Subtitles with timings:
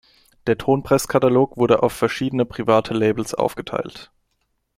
[0.47, 4.09] Der Tonpress-Katalog wurde auf verschiedene private Labels aufgeteilt.